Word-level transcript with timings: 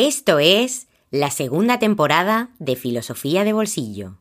Esto 0.00 0.38
es 0.38 0.86
la 1.10 1.28
segunda 1.32 1.80
temporada 1.80 2.50
de 2.60 2.76
Filosofía 2.76 3.42
de 3.42 3.52
Bolsillo. 3.52 4.14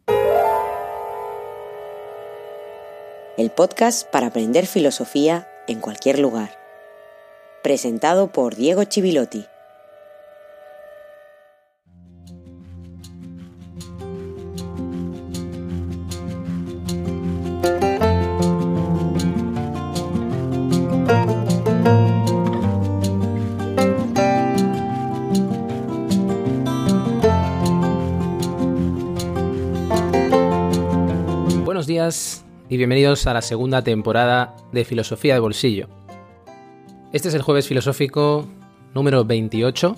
El 3.38 3.52
podcast 3.52 4.10
para 4.10 4.26
aprender 4.26 4.66
filosofía 4.66 5.48
en 5.68 5.80
cualquier 5.80 6.18
lugar. 6.18 6.58
Presentado 7.62 8.32
por 8.32 8.56
Diego 8.56 8.86
Chivilotti. 8.86 9.46
Bienvenidos 32.78 33.26
a 33.26 33.34
la 33.34 33.42
segunda 33.42 33.84
temporada 33.84 34.56
de 34.72 34.86
Filosofía 34.86 35.34
de 35.34 35.40
Bolsillo. 35.40 35.88
Este 37.12 37.30
es 37.30 37.34
el 37.34 37.42
jueves 37.42 37.68
filosófico 37.68 38.48
número 38.94 39.26
28. 39.26 39.96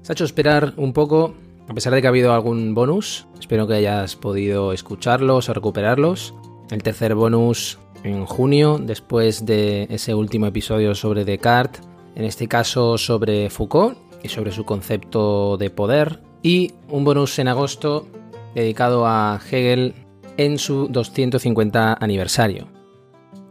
Se 0.00 0.12
ha 0.12 0.14
hecho 0.14 0.24
esperar 0.24 0.72
un 0.78 0.94
poco, 0.94 1.34
a 1.68 1.74
pesar 1.74 1.92
de 1.92 2.00
que 2.00 2.06
ha 2.06 2.10
habido 2.10 2.32
algún 2.32 2.74
bonus. 2.74 3.26
Espero 3.38 3.66
que 3.66 3.74
hayas 3.74 4.16
podido 4.16 4.72
escucharlos 4.72 5.48
o 5.50 5.54
recuperarlos. 5.54 6.34
El 6.70 6.82
tercer 6.82 7.14
bonus 7.14 7.78
en 8.02 8.24
junio, 8.24 8.80
después 8.82 9.44
de 9.44 9.86
ese 9.90 10.14
último 10.14 10.46
episodio 10.46 10.94
sobre 10.94 11.26
Descartes, 11.26 11.82
en 12.14 12.24
este 12.24 12.48
caso 12.48 12.96
sobre 12.96 13.50
Foucault 13.50 13.98
y 14.22 14.28
sobre 14.28 14.52
su 14.52 14.64
concepto 14.64 15.58
de 15.58 15.68
poder. 15.68 16.20
Y 16.42 16.72
un 16.88 17.04
bonus 17.04 17.38
en 17.38 17.48
agosto 17.48 18.06
dedicado 18.54 19.06
a 19.06 19.38
Hegel 19.50 19.94
en 20.36 20.58
su 20.58 20.88
250 20.88 21.94
aniversario. 22.00 22.68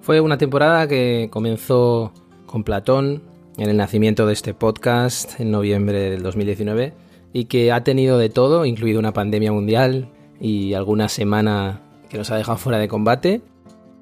Fue 0.02 0.20
una 0.20 0.38
temporada 0.38 0.88
que 0.88 1.30
comenzó 1.32 2.12
con 2.46 2.64
Platón 2.64 3.24
en 3.58 3.70
el 3.70 3.78
nacimiento 3.78 4.26
de 4.26 4.34
este 4.34 4.54
podcast 4.54 5.40
en 5.40 5.52
noviembre 5.52 6.09
del 6.09 6.24
2019 6.24 6.94
y 7.34 7.46
que 7.46 7.72
ha 7.72 7.84
tenido 7.84 8.18
de 8.18 8.30
todo, 8.30 8.66
incluido 8.66 9.00
una 9.00 9.14
pandemia 9.14 9.52
mundial 9.52 10.09
y 10.40 10.74
alguna 10.74 11.08
semana 11.08 11.82
que 12.09 12.18
nos 12.18 12.32
ha 12.32 12.36
dejado 12.36 12.58
fuera 12.58 12.80
de 12.80 12.88
combate. 12.88 13.42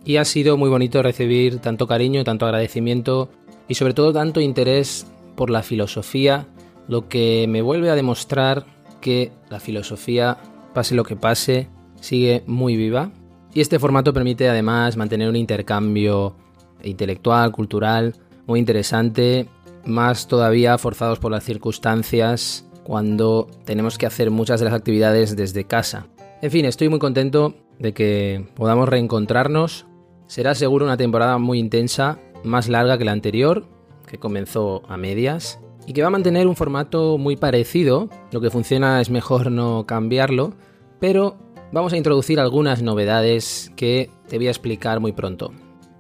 Y 0.06 0.16
ha 0.16 0.26
sido 0.26 0.58
muy 0.58 0.70
bonito 0.70 1.04
recibir 1.04 1.60
tanto 1.60 1.86
cariño, 1.86 2.24
tanto 2.24 2.46
agradecimiento 2.46 3.30
y 3.68 3.76
sobre 3.76 3.94
todo 3.94 4.14
tanto 4.14 4.40
interés 4.40 5.06
por 5.36 5.50
la 5.50 5.62
filosofía, 5.62 6.48
lo 6.88 7.08
que 7.08 7.46
me 7.48 7.62
vuelve 7.62 7.90
a 7.90 7.96
demostrar 7.96 8.66
que 9.02 9.32
la 9.50 9.60
filosofía, 9.60 10.38
pase 10.74 10.96
lo 10.96 11.04
que 11.04 11.16
pase, 11.16 11.68
sigue 12.00 12.44
muy 12.46 12.76
viva. 12.76 13.12
Y 13.54 13.62
este 13.62 13.80
formato 13.80 14.14
permite 14.14 14.48
además 14.50 14.96
mantener 14.98 15.30
un 15.30 15.36
intercambio 15.36 16.36
intelectual, 16.84 17.52
cultural, 17.52 18.16
muy 18.46 18.60
interesante, 18.60 19.48
más 19.86 20.28
todavía 20.28 20.78
forzados 20.78 21.20
por 21.20 21.32
las 21.32 21.44
circunstancias 21.44 22.66
cuando 22.84 23.48
tenemos 23.66 23.98
que 23.98 24.06
hacer 24.06 24.32
muchas 24.32 24.60
de 24.60 24.66
las 24.66 24.74
actividades 24.74 25.36
desde 25.36 25.66
casa. 25.66 26.08
En 26.42 26.52
fin, 26.52 26.66
estoy 26.66 26.90
muy 26.90 27.00
contento 27.00 27.54
de 27.80 27.94
que 27.94 28.48
podamos 28.56 28.88
reencontrarnos. 28.90 29.86
Será 30.28 30.56
seguro 30.56 30.86
una 30.86 30.98
temporada 30.98 31.38
muy 31.38 31.60
intensa, 31.60 32.20
más 32.44 32.70
larga 32.70 32.98
que 32.98 33.06
la 33.06 33.12
anterior, 33.12 33.66
que 34.08 34.18
comenzó 34.18 34.84
a 34.88 34.98
medias, 34.98 35.60
y 35.86 35.94
que 35.94 36.02
va 36.02 36.08
a 36.08 36.12
mantener 36.12 36.48
un 36.48 36.56
formato 36.56 37.18
muy 37.18 37.36
parecido. 37.36 38.10
Lo 38.32 38.42
que 38.42 38.50
funciona 38.50 39.02
es 39.02 39.10
mejor 39.10 39.52
no 39.52 39.86
cambiarlo, 39.86 40.54
pero 41.00 41.38
vamos 41.72 41.94
a 41.94 41.98
introducir 41.98 42.40
algunas 42.40 42.82
novedades 42.82 43.72
que 43.76 44.10
te 44.28 44.38
voy 44.38 44.48
a 44.48 44.52
explicar 44.52 45.00
muy 45.00 45.12
pronto. 45.12 45.54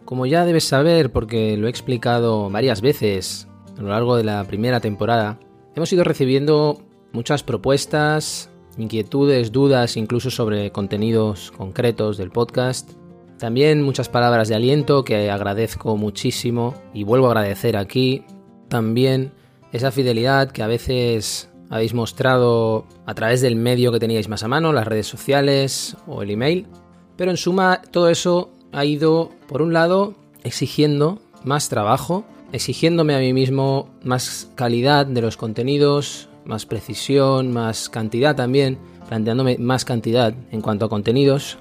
Como 0.06 0.26
ya 0.26 0.46
debes 0.46 0.64
saber, 0.64 1.12
porque 1.12 1.58
lo 1.58 1.68
he 1.68 1.70
explicado 1.70 2.50
varias 2.50 2.82
veces 2.82 3.48
a 3.78 3.82
lo 3.82 3.90
largo 3.90 4.16
de 4.16 4.24
la 4.24 4.44
primera 4.46 4.80
temporada, 4.80 5.40
hemos 5.76 5.92
ido 5.94 6.04
recibiendo 6.04 6.82
muchas 7.12 7.44
propuestas, 7.44 8.50
inquietudes, 8.78 9.52
dudas, 9.52 9.98
incluso 9.98 10.32
sobre 10.32 10.72
contenidos 10.72 11.52
concretos 11.52 12.18
del 12.18 12.32
podcast. 12.32 12.92
También 13.38 13.84
muchas 13.84 14.10
palabras 14.10 14.50
de 14.50 14.56
aliento 14.56 15.04
que 15.04 15.30
agradezco 15.30 15.96
muchísimo 15.96 16.74
y 16.94 17.04
vuelvo 17.04 17.28
a 17.28 17.32
agradecer 17.32 17.78
aquí. 17.78 18.26
También 18.68 19.32
esa 19.72 19.92
fidelidad 19.92 20.52
que 20.52 20.64
a 20.64 20.68
veces 20.68 21.49
habéis 21.70 21.94
mostrado 21.94 22.86
a 23.06 23.14
través 23.14 23.42
del 23.42 23.56
medio 23.56 23.92
que 23.92 24.00
teníais 24.00 24.30
más 24.30 24.44
a 24.44 24.48
mano, 24.48 24.74
las 24.74 24.88
redes 24.88 25.08
sociales 25.08 25.96
o 26.08 26.24
el 26.24 26.32
email. 26.32 26.68
Pero 27.16 27.32
en 27.32 27.38
suma, 27.38 27.82
todo 27.92 28.10
eso 28.10 28.50
ha 28.72 28.86
ido, 28.86 29.32
por 29.48 29.62
un 29.62 29.74
lado, 29.74 30.16
exigiendo 30.44 31.20
más 31.44 31.70
trabajo, 31.70 32.26
exigiéndome 32.52 33.16
a 33.16 33.20
mí 33.20 33.34
mismo 33.34 33.90
más 34.04 34.50
calidad 34.56 35.06
de 35.06 35.22
los 35.22 35.38
contenidos, 35.38 36.30
más 36.46 36.66
precisión, 36.66 37.52
más 37.52 37.90
cantidad 37.90 38.36
también, 38.36 38.80
planteándome 39.08 39.58
más 39.58 39.86
cantidad 39.86 40.34
en 40.52 40.62
cuanto 40.62 40.86
a 40.86 40.90
contenidos. 40.90 41.58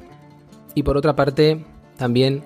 Y 0.75 0.83
por 0.83 0.97
otra 0.97 1.17
parte, 1.17 1.65
también 1.97 2.45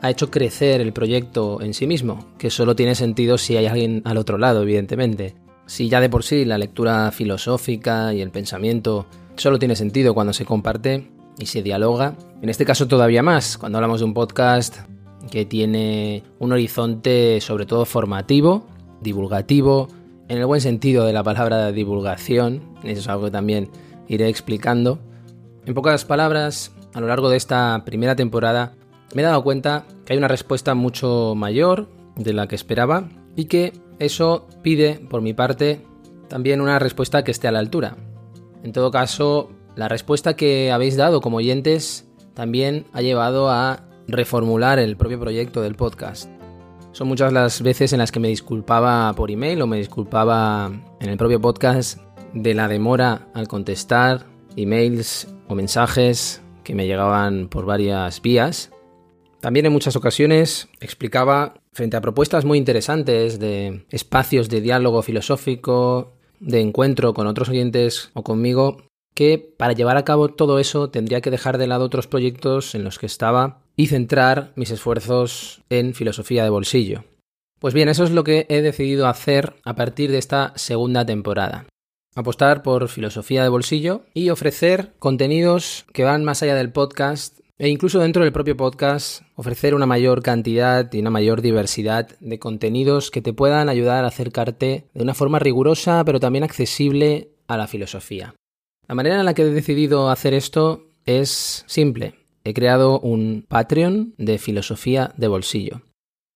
ha 0.00 0.10
hecho 0.10 0.30
crecer 0.30 0.80
el 0.80 0.92
proyecto 0.92 1.60
en 1.60 1.74
sí 1.74 1.86
mismo, 1.86 2.26
que 2.38 2.50
solo 2.50 2.74
tiene 2.76 2.94
sentido 2.94 3.38
si 3.38 3.56
hay 3.56 3.66
alguien 3.66 4.02
al 4.04 4.16
otro 4.16 4.38
lado, 4.38 4.62
evidentemente. 4.62 5.43
Si 5.66 5.88
ya 5.88 6.00
de 6.00 6.10
por 6.10 6.22
sí 6.22 6.44
la 6.44 6.58
lectura 6.58 7.10
filosófica 7.10 8.12
y 8.12 8.20
el 8.20 8.30
pensamiento 8.30 9.06
solo 9.36 9.58
tiene 9.58 9.76
sentido 9.76 10.14
cuando 10.14 10.32
se 10.32 10.44
comparte 10.44 11.10
y 11.38 11.46
se 11.46 11.62
dialoga, 11.62 12.16
en 12.42 12.48
este 12.48 12.64
caso 12.64 12.86
todavía 12.86 13.22
más, 13.22 13.58
cuando 13.58 13.78
hablamos 13.78 14.00
de 14.00 14.06
un 14.06 14.14
podcast 14.14 14.76
que 15.30 15.46
tiene 15.46 16.22
un 16.38 16.52
horizonte 16.52 17.40
sobre 17.40 17.66
todo 17.66 17.86
formativo, 17.86 18.66
divulgativo, 19.00 19.88
en 20.28 20.38
el 20.38 20.46
buen 20.46 20.60
sentido 20.60 21.04
de 21.04 21.12
la 21.12 21.22
palabra 21.22 21.72
divulgación, 21.72 22.62
eso 22.82 23.00
es 23.00 23.08
algo 23.08 23.26
que 23.26 23.30
también 23.30 23.70
iré 24.08 24.28
explicando. 24.28 24.98
En 25.64 25.74
pocas 25.74 26.04
palabras, 26.04 26.72
a 26.92 27.00
lo 27.00 27.08
largo 27.08 27.30
de 27.30 27.36
esta 27.36 27.82
primera 27.84 28.16
temporada 28.16 28.74
me 29.14 29.22
he 29.22 29.24
dado 29.24 29.42
cuenta 29.42 29.86
que 30.04 30.12
hay 30.12 30.18
una 30.18 30.28
respuesta 30.28 30.74
mucho 30.74 31.34
mayor 31.34 31.88
de 32.16 32.32
la 32.32 32.46
que 32.46 32.54
esperaba 32.54 33.08
y 33.36 33.46
que 33.46 33.72
eso 33.98 34.46
pide, 34.62 34.94
por 35.08 35.22
mi 35.22 35.34
parte, 35.34 35.80
también 36.28 36.60
una 36.60 36.78
respuesta 36.78 37.24
que 37.24 37.30
esté 37.30 37.48
a 37.48 37.52
la 37.52 37.58
altura. 37.58 37.96
En 38.62 38.72
todo 38.72 38.90
caso, 38.90 39.50
la 39.76 39.88
respuesta 39.88 40.36
que 40.36 40.72
habéis 40.72 40.96
dado 40.96 41.20
como 41.20 41.38
oyentes 41.38 42.08
también 42.34 42.86
ha 42.92 43.02
llevado 43.02 43.50
a 43.50 43.84
reformular 44.06 44.78
el 44.78 44.96
propio 44.96 45.20
proyecto 45.20 45.62
del 45.62 45.74
podcast. 45.74 46.30
Son 46.92 47.08
muchas 47.08 47.32
las 47.32 47.62
veces 47.62 47.92
en 47.92 47.98
las 47.98 48.12
que 48.12 48.20
me 48.20 48.28
disculpaba 48.28 49.12
por 49.14 49.30
email 49.30 49.60
o 49.62 49.66
me 49.66 49.78
disculpaba 49.78 50.70
en 51.00 51.08
el 51.08 51.16
propio 51.16 51.40
podcast 51.40 51.98
de 52.32 52.54
la 52.54 52.68
demora 52.68 53.28
al 53.34 53.48
contestar 53.48 54.26
emails 54.56 55.28
o 55.48 55.54
mensajes 55.54 56.40
que 56.62 56.74
me 56.74 56.86
llegaban 56.86 57.48
por 57.48 57.66
varias 57.66 58.22
vías. 58.22 58.70
También 59.44 59.66
en 59.66 59.74
muchas 59.74 59.94
ocasiones 59.94 60.68
explicaba 60.80 61.52
frente 61.74 61.98
a 61.98 62.00
propuestas 62.00 62.46
muy 62.46 62.56
interesantes 62.56 63.38
de 63.38 63.84
espacios 63.90 64.48
de 64.48 64.62
diálogo 64.62 65.02
filosófico, 65.02 66.14
de 66.40 66.62
encuentro 66.62 67.12
con 67.12 67.26
otros 67.26 67.50
oyentes 67.50 68.10
o 68.14 68.22
conmigo, 68.22 68.86
que 69.14 69.36
para 69.58 69.74
llevar 69.74 69.98
a 69.98 70.04
cabo 70.06 70.28
todo 70.28 70.58
eso 70.58 70.88
tendría 70.88 71.20
que 71.20 71.30
dejar 71.30 71.58
de 71.58 71.66
lado 71.66 71.84
otros 71.84 72.06
proyectos 72.06 72.74
en 72.74 72.84
los 72.84 72.98
que 72.98 73.04
estaba 73.04 73.60
y 73.76 73.88
centrar 73.88 74.54
mis 74.56 74.70
esfuerzos 74.70 75.60
en 75.68 75.92
filosofía 75.92 76.42
de 76.42 76.48
bolsillo. 76.48 77.04
Pues 77.60 77.74
bien, 77.74 77.90
eso 77.90 78.04
es 78.04 78.12
lo 78.12 78.24
que 78.24 78.46
he 78.48 78.62
decidido 78.62 79.08
hacer 79.08 79.56
a 79.62 79.74
partir 79.74 80.10
de 80.10 80.16
esta 80.16 80.54
segunda 80.56 81.04
temporada. 81.04 81.66
Apostar 82.14 82.62
por 82.62 82.88
filosofía 82.88 83.42
de 83.42 83.50
bolsillo 83.50 84.04
y 84.14 84.30
ofrecer 84.30 84.94
contenidos 84.98 85.84
que 85.92 86.04
van 86.04 86.24
más 86.24 86.42
allá 86.42 86.54
del 86.54 86.72
podcast 86.72 87.43
e 87.58 87.68
incluso 87.68 88.00
dentro 88.00 88.24
del 88.24 88.32
propio 88.32 88.56
podcast 88.56 89.22
ofrecer 89.36 89.74
una 89.74 89.86
mayor 89.86 90.22
cantidad 90.22 90.92
y 90.92 90.98
una 90.98 91.10
mayor 91.10 91.40
diversidad 91.40 92.08
de 92.18 92.38
contenidos 92.38 93.10
que 93.10 93.22
te 93.22 93.32
puedan 93.32 93.68
ayudar 93.68 94.04
a 94.04 94.08
acercarte 94.08 94.88
de 94.92 95.02
una 95.02 95.14
forma 95.14 95.38
rigurosa 95.38 96.04
pero 96.04 96.18
también 96.18 96.44
accesible 96.44 97.30
a 97.46 97.56
la 97.56 97.66
filosofía. 97.66 98.34
La 98.88 98.94
manera 98.94 99.18
en 99.18 99.24
la 99.24 99.34
que 99.34 99.42
he 99.42 99.50
decidido 99.50 100.10
hacer 100.10 100.34
esto 100.34 100.88
es 101.06 101.64
simple. 101.66 102.14
He 102.44 102.54
creado 102.54 103.00
un 103.00 103.46
Patreon 103.48 104.14
de 104.18 104.38
filosofía 104.38 105.14
de 105.16 105.28
bolsillo. 105.28 105.82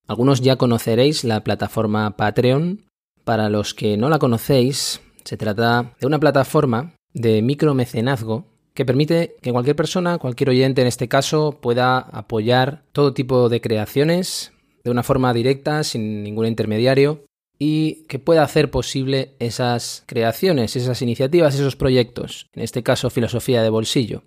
Algunos 0.07 0.41
ya 0.41 0.55
conoceréis 0.55 1.23
la 1.23 1.43
plataforma 1.43 2.17
Patreon. 2.17 2.85
Para 3.23 3.49
los 3.49 3.75
que 3.75 3.95
no 3.95 4.09
la 4.09 4.17
conocéis, 4.17 5.01
se 5.23 5.37
trata 5.37 5.93
de 5.99 6.07
una 6.07 6.19
plataforma 6.19 6.95
de 7.13 7.43
micromecenazgo 7.43 8.47
que 8.79 8.85
permite 8.85 9.35
que 9.41 9.51
cualquier 9.51 9.75
persona, 9.75 10.19
cualquier 10.19 10.51
oyente 10.51 10.79
en 10.79 10.87
este 10.87 11.09
caso, 11.09 11.59
pueda 11.59 11.97
apoyar 11.97 12.83
todo 12.93 13.13
tipo 13.13 13.49
de 13.49 13.59
creaciones 13.59 14.53
de 14.85 14.89
una 14.89 15.03
forma 15.03 15.33
directa, 15.33 15.83
sin 15.83 16.23
ningún 16.23 16.45
intermediario, 16.45 17.25
y 17.57 18.05
que 18.07 18.19
pueda 18.19 18.41
hacer 18.41 18.71
posible 18.71 19.35
esas 19.39 20.05
creaciones, 20.05 20.77
esas 20.77 21.01
iniciativas, 21.01 21.55
esos 21.55 21.75
proyectos, 21.75 22.47
en 22.53 22.61
este 22.61 22.81
caso 22.81 23.09
filosofía 23.09 23.61
de 23.61 23.69
bolsillo. 23.69 24.23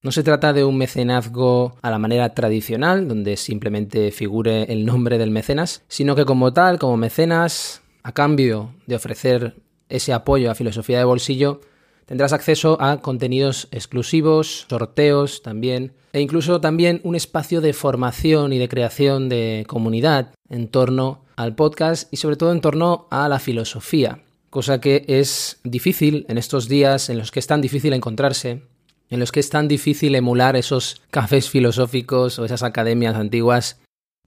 No 0.00 0.12
se 0.12 0.22
trata 0.22 0.54
de 0.54 0.64
un 0.64 0.78
mecenazgo 0.78 1.76
a 1.82 1.90
la 1.90 1.98
manera 1.98 2.32
tradicional, 2.32 3.06
donde 3.06 3.36
simplemente 3.36 4.12
figure 4.12 4.62
el 4.62 4.86
nombre 4.86 5.18
del 5.18 5.30
mecenas, 5.30 5.82
sino 5.88 6.16
que 6.16 6.24
como 6.24 6.54
tal, 6.54 6.78
como 6.78 6.96
mecenas, 6.96 7.82
a 8.02 8.12
cambio 8.12 8.76
de 8.86 8.96
ofrecer 8.96 9.56
ese 9.90 10.14
apoyo 10.14 10.50
a 10.50 10.54
filosofía 10.54 10.96
de 10.96 11.04
bolsillo, 11.04 11.60
tendrás 12.06 12.32
acceso 12.32 12.80
a 12.80 13.00
contenidos 13.00 13.68
exclusivos, 13.70 14.66
sorteos 14.68 15.42
también, 15.42 15.92
e 16.12 16.20
incluso 16.20 16.60
también 16.60 17.00
un 17.04 17.16
espacio 17.16 17.60
de 17.60 17.72
formación 17.72 18.52
y 18.52 18.58
de 18.58 18.68
creación 18.68 19.28
de 19.28 19.64
comunidad 19.66 20.32
en 20.48 20.68
torno 20.68 21.24
al 21.36 21.54
podcast 21.54 22.12
y 22.12 22.18
sobre 22.18 22.36
todo 22.36 22.52
en 22.52 22.60
torno 22.60 23.08
a 23.10 23.28
la 23.28 23.40
filosofía, 23.40 24.20
cosa 24.50 24.80
que 24.80 25.04
es 25.08 25.58
difícil 25.64 26.26
en 26.28 26.38
estos 26.38 26.68
días 26.68 27.10
en 27.10 27.18
los 27.18 27.30
que 27.30 27.40
es 27.40 27.46
tan 27.46 27.60
difícil 27.60 27.92
encontrarse 27.92 28.62
en 29.10 29.20
los 29.20 29.32
que 29.32 29.40
es 29.40 29.50
tan 29.50 29.68
difícil 29.68 30.14
emular 30.14 30.56
esos 30.56 31.02
cafés 31.10 31.48
filosóficos 31.48 32.38
o 32.38 32.44
esas 32.44 32.62
academias 32.62 33.14
antiguas 33.14 33.80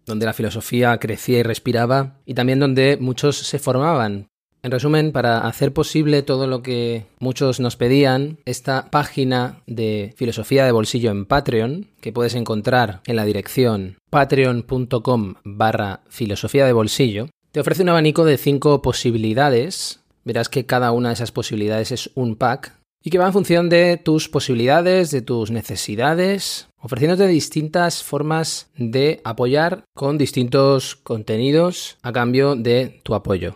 donde 0.05 0.25
la 0.25 0.33
filosofía 0.33 0.97
crecía 0.99 1.39
y 1.39 1.43
respiraba, 1.43 2.15
y 2.25 2.33
también 2.33 2.59
donde 2.59 2.97
muchos 2.97 3.35
se 3.37 3.59
formaban. 3.59 4.27
En 4.67 4.71
resumen, 4.71 5.13
para 5.13 5.47
hacer 5.47 5.71
posible 5.71 6.23
todo 6.23 6.45
lo 6.45 6.61
que 6.61 7.05
muchos 7.19 7.61
nos 7.61 7.77
pedían, 7.77 8.39
esta 8.43 8.91
página 8.91 9.61
de 9.65 10.13
filosofía 10.17 10.65
de 10.65 10.73
bolsillo 10.73 11.09
en 11.09 11.25
Patreon, 11.25 11.87
que 12.01 12.11
puedes 12.11 12.35
encontrar 12.35 12.99
en 13.07 13.15
la 13.15 13.23
dirección 13.23 13.95
patreon.com 14.09 15.35
barra 15.45 16.01
filosofía 16.09 16.65
de 16.65 16.73
bolsillo, 16.73 17.29
te 17.53 17.61
ofrece 17.61 17.83
un 17.83 17.87
abanico 17.87 18.25
de 18.25 18.37
cinco 18.37 18.81
posibilidades. 18.81 20.01
Verás 20.25 20.49
que 20.49 20.65
cada 20.65 20.91
una 20.91 21.07
de 21.07 21.13
esas 21.13 21.31
posibilidades 21.31 21.93
es 21.93 22.11
un 22.13 22.35
pack 22.35 22.73
y 23.01 23.09
que 23.09 23.19
va 23.19 23.27
en 23.27 23.31
función 23.31 23.69
de 23.69 23.95
tus 23.95 24.27
posibilidades, 24.27 25.11
de 25.11 25.21
tus 25.21 25.49
necesidades, 25.49 26.67
ofreciéndote 26.77 27.25
distintas 27.27 28.03
formas 28.03 28.69
de 28.75 29.21
apoyar 29.23 29.85
con 29.95 30.17
distintos 30.17 30.97
contenidos 30.97 31.97
a 32.01 32.11
cambio 32.11 32.57
de 32.57 32.99
tu 33.03 33.15
apoyo. 33.15 33.55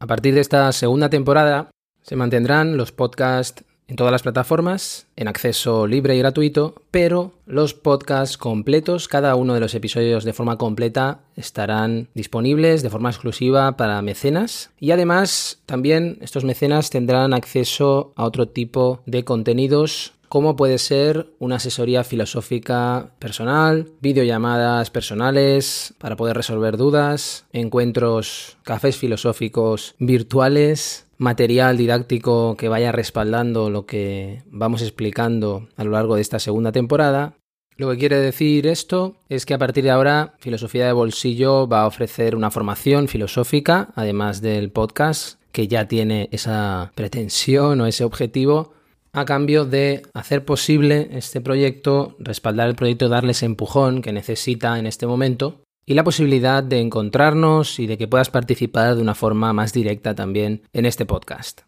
A 0.00 0.06
partir 0.06 0.34
de 0.34 0.40
esta 0.40 0.70
segunda 0.72 1.10
temporada 1.10 1.70
se 2.02 2.14
mantendrán 2.14 2.76
los 2.76 2.92
podcasts 2.92 3.64
en 3.88 3.96
todas 3.96 4.12
las 4.12 4.22
plataformas, 4.22 5.06
en 5.16 5.28
acceso 5.28 5.86
libre 5.86 6.14
y 6.14 6.18
gratuito, 6.18 6.74
pero 6.90 7.32
los 7.46 7.72
podcasts 7.72 8.36
completos, 8.36 9.08
cada 9.08 9.34
uno 9.34 9.54
de 9.54 9.60
los 9.60 9.74
episodios 9.74 10.24
de 10.24 10.34
forma 10.34 10.58
completa, 10.58 11.20
estarán 11.36 12.08
disponibles 12.14 12.82
de 12.82 12.90
forma 12.90 13.08
exclusiva 13.08 13.76
para 13.78 14.02
mecenas. 14.02 14.70
Y 14.78 14.90
además 14.90 15.62
también 15.64 16.18
estos 16.20 16.44
mecenas 16.44 16.90
tendrán 16.90 17.32
acceso 17.32 18.12
a 18.14 18.24
otro 18.24 18.46
tipo 18.46 19.00
de 19.06 19.24
contenidos 19.24 20.12
como 20.28 20.56
puede 20.56 20.78
ser 20.78 21.32
una 21.38 21.56
asesoría 21.56 22.04
filosófica 22.04 23.10
personal, 23.18 23.88
videollamadas 24.00 24.90
personales 24.90 25.94
para 25.98 26.16
poder 26.16 26.36
resolver 26.36 26.76
dudas, 26.76 27.46
encuentros, 27.52 28.58
cafés 28.62 28.96
filosóficos 28.96 29.94
virtuales, 29.98 31.06
material 31.16 31.76
didáctico 31.76 32.56
que 32.56 32.68
vaya 32.68 32.92
respaldando 32.92 33.70
lo 33.70 33.86
que 33.86 34.42
vamos 34.46 34.82
explicando 34.82 35.68
a 35.76 35.84
lo 35.84 35.90
largo 35.92 36.16
de 36.16 36.22
esta 36.22 36.38
segunda 36.38 36.72
temporada. 36.72 37.34
Lo 37.76 37.90
que 37.90 37.98
quiere 37.98 38.18
decir 38.18 38.66
esto 38.66 39.16
es 39.28 39.46
que 39.46 39.54
a 39.54 39.58
partir 39.58 39.84
de 39.84 39.90
ahora 39.90 40.34
Filosofía 40.40 40.86
de 40.86 40.92
Bolsillo 40.92 41.68
va 41.68 41.82
a 41.82 41.86
ofrecer 41.86 42.34
una 42.34 42.50
formación 42.50 43.06
filosófica, 43.06 43.90
además 43.94 44.40
del 44.40 44.72
podcast, 44.72 45.40
que 45.52 45.68
ya 45.68 45.86
tiene 45.86 46.28
esa 46.32 46.90
pretensión 46.96 47.80
o 47.80 47.86
ese 47.86 48.04
objetivo, 48.04 48.74
a 49.20 49.24
cambio 49.24 49.64
de 49.64 50.02
hacer 50.14 50.44
posible 50.44 51.08
este 51.12 51.40
proyecto, 51.40 52.16
respaldar 52.18 52.68
el 52.68 52.74
proyecto, 52.74 53.08
darle 53.08 53.32
ese 53.32 53.46
empujón 53.46 54.02
que 54.02 54.12
necesita 54.12 54.78
en 54.78 54.86
este 54.86 55.06
momento 55.06 55.62
y 55.86 55.94
la 55.94 56.04
posibilidad 56.04 56.62
de 56.62 56.80
encontrarnos 56.80 57.78
y 57.78 57.86
de 57.86 57.96
que 57.96 58.08
puedas 58.08 58.30
participar 58.30 58.94
de 58.94 59.02
una 59.02 59.14
forma 59.14 59.52
más 59.52 59.72
directa 59.72 60.14
también 60.14 60.62
en 60.72 60.84
este 60.84 61.06
podcast. 61.06 61.62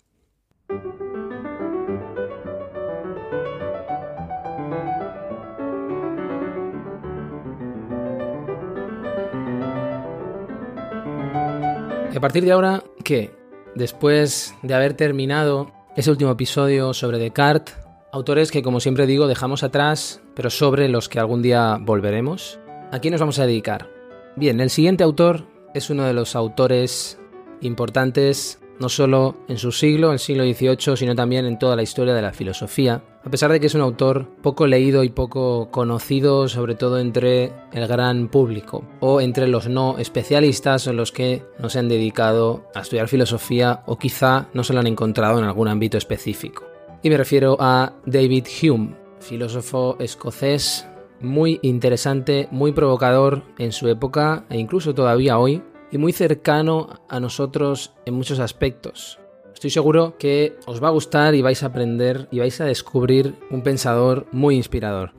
A 12.14 12.20
partir 12.20 12.44
de 12.44 12.52
ahora, 12.52 12.84
¿qué? 13.02 13.30
Después 13.74 14.54
de 14.62 14.74
haber 14.74 14.92
terminado 14.92 15.72
ese 15.96 16.10
último 16.10 16.30
episodio 16.30 16.94
sobre 16.94 17.18
Descartes, 17.18 17.76
autores 18.12 18.50
que 18.50 18.62
como 18.62 18.80
siempre 18.80 19.06
digo 19.06 19.26
dejamos 19.26 19.62
atrás, 19.62 20.22
pero 20.34 20.50
sobre 20.50 20.88
los 20.88 21.08
que 21.08 21.18
algún 21.18 21.42
día 21.42 21.78
volveremos, 21.80 22.60
¿a 22.92 23.00
quién 23.00 23.12
nos 23.12 23.20
vamos 23.20 23.38
a 23.38 23.46
dedicar? 23.46 23.88
Bien, 24.36 24.60
el 24.60 24.70
siguiente 24.70 25.04
autor 25.04 25.46
es 25.74 25.90
uno 25.90 26.04
de 26.04 26.12
los 26.12 26.36
autores 26.36 27.18
importantes 27.60 28.60
no 28.80 28.88
solo 28.88 29.36
en 29.46 29.58
su 29.58 29.70
siglo, 29.70 30.12
el 30.12 30.18
siglo 30.18 30.42
XVIII, 30.42 30.96
sino 30.96 31.14
también 31.14 31.46
en 31.46 31.58
toda 31.58 31.76
la 31.76 31.82
historia 31.82 32.14
de 32.14 32.22
la 32.22 32.32
filosofía, 32.32 33.02
a 33.22 33.30
pesar 33.30 33.52
de 33.52 33.60
que 33.60 33.66
es 33.66 33.74
un 33.74 33.82
autor 33.82 34.26
poco 34.42 34.66
leído 34.66 35.04
y 35.04 35.10
poco 35.10 35.70
conocido, 35.70 36.48
sobre 36.48 36.74
todo 36.74 36.98
entre 36.98 37.52
el 37.72 37.86
gran 37.86 38.28
público, 38.28 38.82
o 39.00 39.20
entre 39.20 39.46
los 39.46 39.68
no 39.68 39.98
especialistas 39.98 40.86
o 40.86 40.92
los 40.92 41.12
que 41.12 41.44
no 41.58 41.68
se 41.68 41.78
han 41.78 41.88
dedicado 41.88 42.64
a 42.74 42.80
estudiar 42.80 43.08
filosofía 43.08 43.82
o 43.86 43.98
quizá 43.98 44.48
no 44.54 44.64
se 44.64 44.72
lo 44.72 44.80
han 44.80 44.86
encontrado 44.86 45.38
en 45.38 45.44
algún 45.44 45.68
ámbito 45.68 45.98
específico. 45.98 46.64
Y 47.02 47.10
me 47.10 47.18
refiero 47.18 47.56
a 47.60 47.92
David 48.06 48.46
Hume, 48.62 48.96
filósofo 49.20 49.96
escocés 50.00 50.86
muy 51.20 51.58
interesante, 51.62 52.48
muy 52.50 52.72
provocador 52.72 53.42
en 53.58 53.72
su 53.72 53.88
época 53.88 54.44
e 54.48 54.58
incluso 54.58 54.94
todavía 54.94 55.38
hoy, 55.38 55.62
y 55.90 55.98
muy 55.98 56.12
cercano 56.12 57.00
a 57.08 57.20
nosotros 57.20 57.92
en 58.06 58.14
muchos 58.14 58.38
aspectos. 58.38 59.18
Estoy 59.52 59.70
seguro 59.70 60.16
que 60.18 60.56
os 60.66 60.82
va 60.82 60.88
a 60.88 60.92
gustar 60.92 61.34
y 61.34 61.42
vais 61.42 61.62
a 61.62 61.66
aprender 61.66 62.28
y 62.30 62.38
vais 62.38 62.60
a 62.60 62.64
descubrir 62.64 63.34
un 63.50 63.62
pensador 63.62 64.26
muy 64.32 64.56
inspirador. 64.56 65.12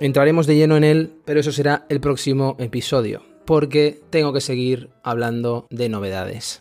Entraremos 0.00 0.46
de 0.46 0.56
lleno 0.56 0.76
en 0.76 0.84
él, 0.84 1.14
pero 1.24 1.40
eso 1.40 1.52
será 1.52 1.86
el 1.88 2.00
próximo 2.00 2.56
episodio, 2.58 3.22
porque 3.44 4.00
tengo 4.10 4.32
que 4.32 4.40
seguir 4.40 4.90
hablando 5.02 5.66
de 5.70 5.88
novedades. 5.88 6.60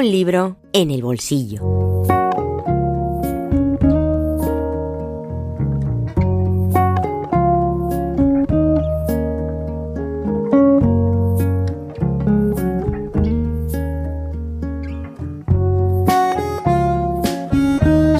Un 0.00 0.10
libro 0.10 0.56
en 0.72 0.90
el 0.90 1.02
bolsillo. 1.02 1.60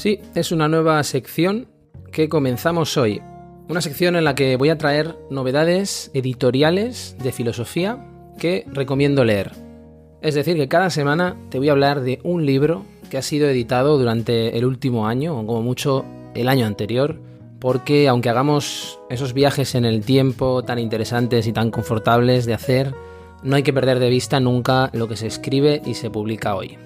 Sí, 0.01 0.19
es 0.35 0.51
una 0.51 0.67
nueva 0.67 1.01
sección 1.03 1.67
que 2.11 2.29
comenzamos 2.29 2.95
hoy. 2.95 3.23
Una 3.69 3.81
sección 3.81 4.15
en 4.15 4.25
la 4.25 4.35
que 4.35 4.55
voy 4.55 4.69
a 4.69 4.77
traer 4.77 5.17
novedades 5.31 6.11
editoriales 6.13 7.15
de 7.23 7.31
filosofía 7.31 8.07
que 8.37 8.65
recomiendo 8.67 9.25
leer. 9.25 9.60
Es 10.21 10.35
decir, 10.35 10.55
que 10.55 10.67
cada 10.67 10.91
semana 10.91 11.35
te 11.49 11.57
voy 11.57 11.69
a 11.69 11.71
hablar 11.71 12.01
de 12.01 12.19
un 12.23 12.45
libro 12.45 12.85
que 13.09 13.17
ha 13.17 13.23
sido 13.23 13.49
editado 13.49 13.97
durante 13.97 14.57
el 14.57 14.65
último 14.65 15.07
año, 15.07 15.37
o 15.37 15.45
como 15.45 15.63
mucho 15.63 16.05
el 16.35 16.47
año 16.47 16.67
anterior, 16.67 17.19
porque 17.59 18.07
aunque 18.07 18.29
hagamos 18.29 18.99
esos 19.09 19.33
viajes 19.33 19.75
en 19.75 19.83
el 19.83 20.05
tiempo 20.05 20.63
tan 20.63 20.79
interesantes 20.79 21.47
y 21.47 21.53
tan 21.53 21.71
confortables 21.71 22.45
de 22.45 22.53
hacer, 22.53 22.93
no 23.43 23.55
hay 23.55 23.63
que 23.63 23.73
perder 23.73 23.99
de 23.99 24.09
vista 24.09 24.39
nunca 24.39 24.91
lo 24.93 25.07
que 25.07 25.17
se 25.17 25.27
escribe 25.27 25.81
y 25.85 25.95
se 25.95 26.11
publica 26.11 26.55
hoy. 26.55 26.77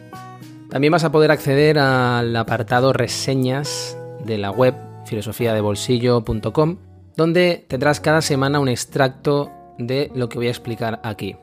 También 0.69 0.91
vas 0.91 1.03
a 1.03 1.11
poder 1.11 1.31
acceder 1.31 1.77
al 1.77 2.35
apartado 2.35 2.93
reseñas 2.93 3.97
de 4.25 4.37
la 4.37 4.51
web 4.51 4.75
filosofiadebolsillo.com, 5.05 6.77
donde 7.15 7.65
tendrás 7.67 7.99
cada 7.99 8.21
semana 8.21 8.59
un 8.59 8.69
extracto 8.69 9.51
de 9.77 10.09
lo 10.15 10.29
que 10.29 10.37
voy 10.37 10.47
a 10.47 10.51
explicar 10.51 10.99
aquí. 11.03 11.35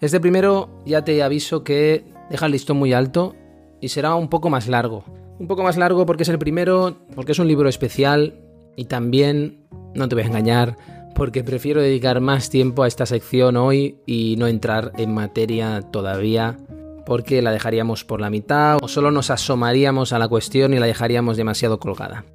Este 0.00 0.20
primero 0.20 0.68
ya 0.84 1.04
te 1.04 1.22
aviso 1.22 1.64
que 1.64 2.04
deja 2.30 2.46
el 2.46 2.52
listón 2.52 2.76
muy 2.76 2.92
alto 2.92 3.34
y 3.80 3.88
será 3.88 4.14
un 4.14 4.28
poco 4.28 4.50
más 4.50 4.68
largo. 4.68 5.04
Un 5.38 5.48
poco 5.48 5.62
más 5.62 5.76
largo 5.76 6.06
porque 6.06 6.22
es 6.22 6.28
el 6.28 6.38
primero, 6.38 6.96
porque 7.14 7.32
es 7.32 7.38
un 7.38 7.48
libro 7.48 7.68
especial 7.68 8.40
y 8.76 8.86
también, 8.86 9.66
no 9.94 10.08
te 10.08 10.14
voy 10.14 10.24
a 10.24 10.28
engañar, 10.28 10.76
porque 11.14 11.42
prefiero 11.42 11.80
dedicar 11.80 12.20
más 12.20 12.50
tiempo 12.50 12.82
a 12.82 12.88
esta 12.88 13.06
sección 13.06 13.56
hoy 13.56 13.98
y 14.06 14.36
no 14.38 14.46
entrar 14.46 14.92
en 14.98 15.14
materia 15.14 15.80
todavía 15.80 16.58
porque 17.06 17.40
la 17.40 17.52
dejaríamos 17.52 18.04
por 18.04 18.20
la 18.20 18.28
mitad 18.28 18.78
o 18.82 18.88
solo 18.88 19.10
nos 19.10 19.30
asomaríamos 19.30 20.12
a 20.12 20.18
la 20.18 20.28
cuestión 20.28 20.74
y 20.74 20.78
la 20.78 20.86
dejaríamos 20.86 21.38
demasiado 21.38 21.78
colgada. 21.78 22.26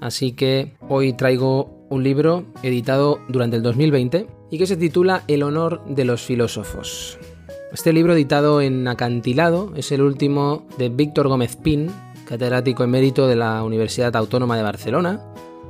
Así 0.00 0.32
que 0.32 0.76
hoy 0.88 1.14
traigo 1.14 1.77
un 1.90 2.02
libro 2.02 2.44
editado 2.62 3.20
durante 3.28 3.56
el 3.56 3.62
2020 3.62 4.26
y 4.50 4.58
que 4.58 4.66
se 4.66 4.76
titula 4.76 5.24
El 5.28 5.42
honor 5.42 5.84
de 5.86 6.04
los 6.04 6.22
filósofos. 6.22 7.18
Este 7.72 7.92
libro 7.92 8.14
editado 8.14 8.60
en 8.60 8.88
acantilado 8.88 9.72
es 9.76 9.92
el 9.92 10.02
último 10.02 10.66
de 10.78 10.88
Víctor 10.88 11.28
Gómez 11.28 11.56
Pin, 11.56 11.90
catedrático 12.26 12.84
emérito 12.84 13.26
de 13.26 13.36
la 13.36 13.62
Universidad 13.62 14.16
Autónoma 14.16 14.56
de 14.56 14.62
Barcelona, 14.62 15.22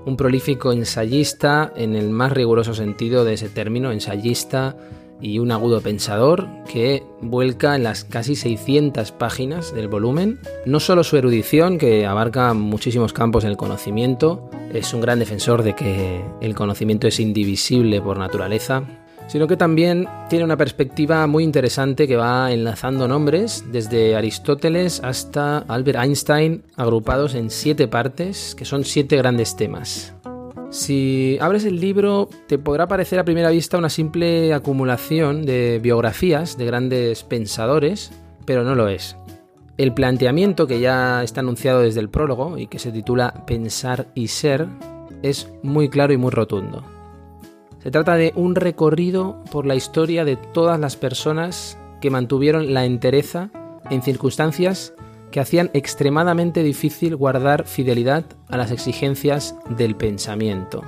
un 0.06 0.16
prolífico 0.16 0.72
ensayista 0.72 1.72
en 1.76 1.94
el 1.96 2.10
más 2.10 2.32
riguroso 2.32 2.72
sentido 2.72 3.24
de 3.24 3.34
ese 3.34 3.48
término, 3.48 3.92
ensayista 3.92 4.76
y 5.20 5.38
un 5.38 5.52
agudo 5.52 5.80
pensador 5.80 6.48
que 6.70 7.02
vuelca 7.20 7.74
en 7.74 7.82
las 7.82 8.04
casi 8.04 8.36
600 8.36 9.12
páginas 9.12 9.74
del 9.74 9.88
volumen 9.88 10.38
no 10.66 10.80
solo 10.80 11.04
su 11.04 11.16
erudición, 11.16 11.78
que 11.78 12.06
abarca 12.06 12.54
muchísimos 12.54 13.12
campos 13.12 13.44
del 13.44 13.56
conocimiento, 13.56 14.50
es 14.72 14.92
un 14.94 15.00
gran 15.00 15.18
defensor 15.18 15.62
de 15.62 15.74
que 15.74 16.22
el 16.40 16.54
conocimiento 16.54 17.06
es 17.06 17.20
indivisible 17.20 18.00
por 18.00 18.18
naturaleza, 18.18 18.84
sino 19.28 19.46
que 19.46 19.56
también 19.56 20.08
tiene 20.28 20.44
una 20.44 20.56
perspectiva 20.56 21.26
muy 21.26 21.44
interesante 21.44 22.08
que 22.08 22.16
va 22.16 22.50
enlazando 22.50 23.06
nombres 23.06 23.64
desde 23.70 24.16
Aristóteles 24.16 25.00
hasta 25.04 25.58
Albert 25.58 25.98
Einstein, 26.02 26.62
agrupados 26.76 27.34
en 27.34 27.50
siete 27.50 27.88
partes, 27.88 28.54
que 28.54 28.64
son 28.64 28.84
siete 28.84 29.16
grandes 29.16 29.54
temas. 29.54 30.14
Si 30.70 31.38
abres 31.40 31.64
el 31.64 31.80
libro, 31.80 32.28
te 32.46 32.58
podrá 32.58 32.86
parecer 32.86 33.18
a 33.18 33.24
primera 33.24 33.48
vista 33.48 33.78
una 33.78 33.88
simple 33.88 34.52
acumulación 34.52 35.46
de 35.46 35.80
biografías 35.82 36.58
de 36.58 36.66
grandes 36.66 37.24
pensadores, 37.24 38.12
pero 38.44 38.64
no 38.64 38.74
lo 38.74 38.88
es. 38.88 39.16
El 39.78 39.94
planteamiento 39.94 40.66
que 40.66 40.80
ya 40.80 41.22
está 41.22 41.40
anunciado 41.40 41.80
desde 41.80 42.00
el 42.00 42.10
prólogo 42.10 42.58
y 42.58 42.66
que 42.66 42.78
se 42.78 42.92
titula 42.92 43.46
Pensar 43.46 44.08
y 44.14 44.28
Ser 44.28 44.66
es 45.22 45.50
muy 45.62 45.88
claro 45.88 46.12
y 46.12 46.18
muy 46.18 46.30
rotundo. 46.30 46.84
Se 47.82 47.90
trata 47.90 48.16
de 48.16 48.32
un 48.34 48.54
recorrido 48.54 49.42
por 49.50 49.64
la 49.64 49.74
historia 49.74 50.26
de 50.26 50.36
todas 50.36 50.78
las 50.78 50.96
personas 50.96 51.78
que 52.02 52.10
mantuvieron 52.10 52.74
la 52.74 52.84
entereza 52.84 53.50
en 53.88 54.02
circunstancias 54.02 54.92
que 55.30 55.40
hacían 55.40 55.70
extremadamente 55.74 56.62
difícil 56.62 57.16
guardar 57.16 57.66
fidelidad 57.66 58.24
a 58.48 58.56
las 58.56 58.70
exigencias 58.70 59.54
del 59.76 59.96
pensamiento. 59.96 60.84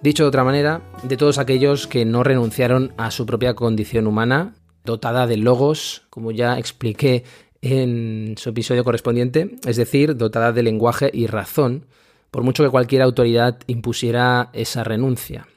Dicho 0.00 0.22
de 0.22 0.28
otra 0.28 0.44
manera, 0.44 0.82
de 1.02 1.16
todos 1.16 1.38
aquellos 1.38 1.86
que 1.86 2.04
no 2.04 2.22
renunciaron 2.22 2.92
a 2.96 3.10
su 3.10 3.26
propia 3.26 3.54
condición 3.54 4.06
humana, 4.06 4.54
dotada 4.84 5.26
de 5.26 5.36
logos, 5.36 6.02
como 6.08 6.30
ya 6.30 6.58
expliqué 6.58 7.24
en 7.62 8.34
su 8.38 8.50
episodio 8.50 8.84
correspondiente, 8.84 9.56
es 9.66 9.76
decir, 9.76 10.16
dotada 10.16 10.52
de 10.52 10.62
lenguaje 10.62 11.10
y 11.12 11.26
razón, 11.26 11.86
por 12.30 12.44
mucho 12.44 12.62
que 12.62 12.70
cualquier 12.70 13.02
autoridad 13.02 13.58
impusiera 13.66 14.50
esa 14.52 14.84
renuncia. 14.84 15.48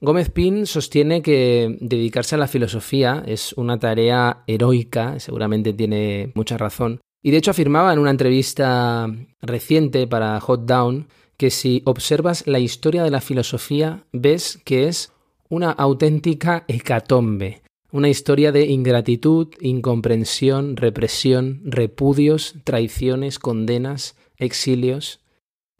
Gómez 0.00 0.30
Pin 0.30 0.66
sostiene 0.66 1.22
que 1.22 1.78
dedicarse 1.80 2.34
a 2.34 2.38
la 2.38 2.48
filosofía 2.48 3.22
es 3.26 3.52
una 3.54 3.78
tarea 3.78 4.42
heroica, 4.46 5.18
seguramente 5.20 5.72
tiene 5.72 6.32
mucha 6.34 6.58
razón, 6.58 7.00
y 7.26 7.32
de 7.32 7.38
hecho 7.38 7.50
afirmaba 7.50 7.92
en 7.92 7.98
una 7.98 8.12
entrevista 8.12 9.12
reciente 9.42 10.06
para 10.06 10.38
Hot 10.38 10.64
Down 10.64 11.08
que 11.36 11.50
si 11.50 11.82
observas 11.84 12.46
la 12.46 12.60
historia 12.60 13.02
de 13.02 13.10
la 13.10 13.20
filosofía 13.20 14.04
ves 14.12 14.60
que 14.64 14.86
es 14.86 15.12
una 15.48 15.72
auténtica 15.72 16.62
hecatombe, 16.68 17.62
una 17.90 18.08
historia 18.08 18.52
de 18.52 18.66
ingratitud, 18.66 19.48
incomprensión, 19.60 20.76
represión, 20.76 21.62
repudios, 21.64 22.54
traiciones, 22.62 23.40
condenas, 23.40 24.14
exilios. 24.36 25.18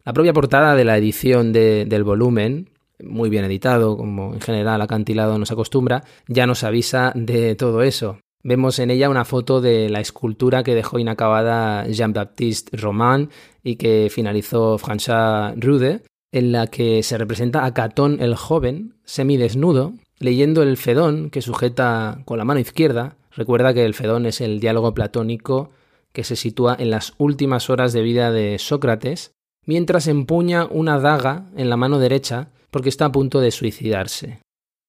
La 0.04 0.12
propia 0.12 0.32
portada 0.32 0.74
de 0.74 0.84
la 0.84 0.98
edición 0.98 1.52
del 1.52 2.02
volumen 2.02 2.70
muy 2.98 3.30
bien 3.30 3.44
editado, 3.44 3.96
como 3.96 4.34
en 4.34 4.40
general 4.40 4.82
acantilado 4.82 5.38
nos 5.38 5.52
acostumbra, 5.52 6.02
ya 6.26 6.48
nos 6.48 6.64
avisa 6.64 7.12
de 7.14 7.54
todo 7.54 7.84
eso. 7.84 8.18
Vemos 8.48 8.78
en 8.78 8.92
ella 8.92 9.10
una 9.10 9.24
foto 9.24 9.60
de 9.60 9.88
la 9.88 9.98
escultura 9.98 10.62
que 10.62 10.76
dejó 10.76 11.00
inacabada 11.00 11.84
Jean-Baptiste 11.88 12.76
Roman 12.76 13.28
y 13.64 13.74
que 13.74 14.06
finalizó 14.08 14.78
François 14.78 15.52
Rude, 15.56 16.02
en 16.30 16.52
la 16.52 16.68
que 16.68 17.02
se 17.02 17.18
representa 17.18 17.64
a 17.64 17.74
Catón 17.74 18.18
el 18.20 18.36
joven, 18.36 18.94
semidesnudo, 19.04 19.94
leyendo 20.20 20.62
el 20.62 20.76
Fedón 20.76 21.30
que 21.30 21.42
sujeta 21.42 22.22
con 22.24 22.38
la 22.38 22.44
mano 22.44 22.60
izquierda. 22.60 23.16
Recuerda 23.32 23.74
que 23.74 23.84
el 23.84 23.94
Fedón 23.94 24.26
es 24.26 24.40
el 24.40 24.60
diálogo 24.60 24.94
platónico 24.94 25.70
que 26.12 26.22
se 26.22 26.36
sitúa 26.36 26.76
en 26.78 26.90
las 26.92 27.14
últimas 27.18 27.68
horas 27.68 27.92
de 27.92 28.02
vida 28.02 28.30
de 28.30 28.60
Sócrates, 28.60 29.32
mientras 29.64 30.06
empuña 30.06 30.66
una 30.66 31.00
daga 31.00 31.50
en 31.56 31.68
la 31.68 31.76
mano 31.76 31.98
derecha 31.98 32.50
porque 32.70 32.90
está 32.90 33.06
a 33.06 33.12
punto 33.12 33.40
de 33.40 33.50
suicidarse. 33.50 34.38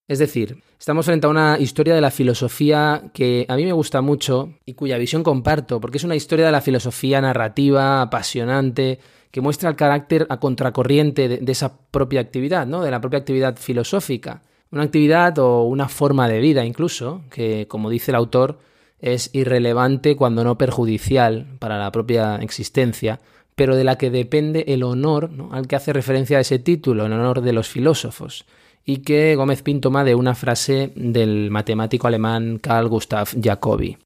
Es 0.08 0.20
decir, 0.20 0.62
estamos 0.80 1.06
frente 1.06 1.28
a 1.28 1.30
una 1.30 1.58
historia 1.60 1.96
de 1.96 2.02
la 2.02 2.12
filosofía 2.12 3.10
que 3.14 3.46
a 3.50 3.56
mí 3.56 3.66
me 3.66 3.72
gusta 3.72 4.02
mucho 4.02 4.54
y 4.66 4.74
cuya 4.74 4.98
visión 4.98 5.24
comparto, 5.24 5.82
porque 5.82 5.98
es 5.98 6.04
una 6.04 6.16
historia 6.16 6.46
de 6.46 6.52
la 6.52 6.62
filosofía 6.62 7.22
narrativa, 7.22 8.02
apasionante, 8.02 9.00
que 9.32 9.42
muestra 9.42 9.70
el 9.70 9.76
carácter 9.76 10.26
a 10.30 10.40
contracorriente 10.40 11.28
de, 11.28 11.52
esa 11.52 11.78
propia 11.92 12.22
actividad, 12.22 12.66
¿no? 12.66 12.82
de 12.82 12.92
la 12.92 13.02
propia 13.02 13.20
actividad 13.20 13.58
filosófica. 13.58 14.44
Una 14.72 14.84
actividad 14.84 15.38
o 15.40 15.64
una 15.64 15.88
forma 15.88 16.28
de 16.28 16.40
vida 16.40 16.66
incluso, 16.66 17.22
que 17.30 17.68
como 17.68 17.90
dice 17.90 18.12
el 18.12 18.16
autor, 18.16 18.60
es 19.00 19.30
irrelevante 19.34 20.16
cuando 20.16 20.44
no 20.44 20.58
perjudicial 20.58 21.56
para 21.60 21.78
la 21.78 21.92
propia 21.92 22.38
existencia, 22.38 23.20
pero 23.56 23.76
de 23.76 23.84
la 23.84 23.98
que 23.98 24.10
depende 24.10 24.66
el 24.68 24.84
honor 24.84 25.32
al 25.52 25.68
que 25.68 25.76
hace 25.76 25.94
referencia 25.94 26.40
ese 26.40 26.60
título, 26.60 27.06
el 27.06 27.14
honor 27.14 27.42
de 27.42 27.54
los 27.54 27.68
filósofos, 27.68 28.46
y 28.90 29.00
que 29.00 29.36
Gómez 29.36 29.62
Pin 29.64 29.82
toma 29.82 30.06
de 30.06 30.16
una 30.16 30.34
frase 30.34 30.94
del 30.96 31.52
matemático 31.52 32.08
alemán 32.08 32.58
Carl 32.58 32.88
Gustav 32.88 33.28
Jacobi. 33.40 33.98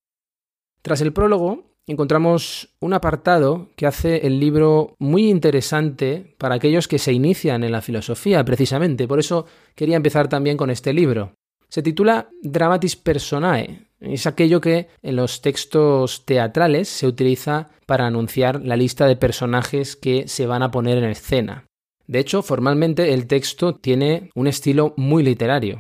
Tras 0.82 1.02
el 1.02 1.14
prólogo, 1.14 1.76
encontramos 1.86 2.70
un 2.80 2.96
apartado 2.96 3.70
que 3.76 3.86
hace 3.86 4.26
el 4.26 4.40
libro 4.40 4.96
muy 4.98 5.30
interesante 5.30 6.36
para 6.40 6.56
aquellos 6.56 6.88
que 6.88 6.98
se 6.98 7.14
inician 7.14 7.64
en 7.64 7.72
la 7.72 7.82
filosofía, 7.82 8.44
precisamente. 8.44 9.08
Por 9.08 9.20
eso 9.20 9.46
quería 9.76 9.98
empezar 9.98 10.28
también 10.28 10.58
con 10.58 10.72
este 10.72 10.94
libro. 10.94 11.36
Se 11.70 11.84
titula 11.84 12.30
Dramatis 12.42 12.96
Personae. 12.96 13.86
Es 14.00 14.26
aquello 14.26 14.60
que 14.60 14.88
en 15.04 15.16
los 15.16 15.44
textos 15.44 16.26
teatrales 16.26 16.90
se 16.90 17.06
utiliza 17.06 17.70
para 17.86 18.08
anunciar 18.08 18.62
la 18.66 18.76
lista 18.76 19.06
de 19.06 19.16
personajes 19.16 19.96
que 19.96 20.28
se 20.28 20.48
van 20.48 20.64
a 20.64 20.72
poner 20.72 20.98
en 20.98 21.12
escena. 21.12 21.66
De 22.12 22.20
hecho, 22.20 22.42
formalmente 22.42 23.14
el 23.14 23.26
texto 23.26 23.76
tiene 23.76 24.32
un 24.36 24.48
estilo 24.48 24.94
muy 24.98 25.24
literario. 25.24 25.80